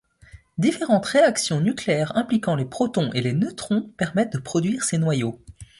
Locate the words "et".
3.13-3.21